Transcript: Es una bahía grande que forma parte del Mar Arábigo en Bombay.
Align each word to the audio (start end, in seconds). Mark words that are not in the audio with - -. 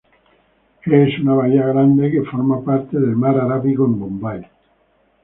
Es 0.83 1.19
una 1.19 1.35
bahía 1.35 1.67
grande 1.67 2.09
que 2.09 2.23
forma 2.23 2.63
parte 2.65 2.97
del 2.99 3.15
Mar 3.15 3.37
Arábigo 3.39 3.85
en 3.85 3.99
Bombay. 3.99 4.49